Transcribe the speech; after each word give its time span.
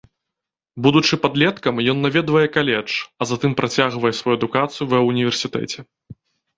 Будучы 0.87 1.19
падлеткам 1.25 1.75
ён 1.93 1.97
наведвае 2.07 2.43
каледж, 2.57 2.91
а 3.21 3.31
затым 3.35 3.51
працягвае 3.63 4.13
сваю 4.25 4.35
адукацыю 4.41 4.85
ва 4.99 5.07
ўніверсітэце. 5.13 5.79